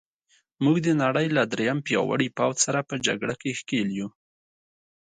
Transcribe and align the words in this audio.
موږ 0.63 0.75
د 0.85 0.87
نړۍ 1.03 1.27
له 1.37 1.43
درېیم 1.53 1.77
پیاوړي 1.87 2.27
پوځ 2.37 2.55
سره 2.65 2.79
په 2.89 2.95
جګړه 3.05 3.35
کې 3.41 3.51
ښکېل 3.59 3.89
یو. 3.99 4.09